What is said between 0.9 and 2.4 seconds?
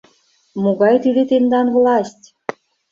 тиде тендан власть?